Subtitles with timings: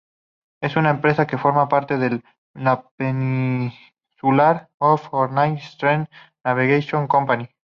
[0.61, 2.23] Es una empresa que forma parte de
[2.55, 6.07] la Peninsular and Oriental Steam
[6.43, 7.47] Navigation Company.